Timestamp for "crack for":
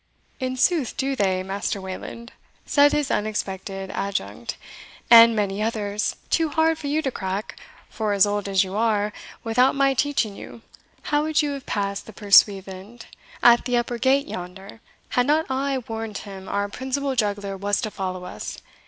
7.11-8.11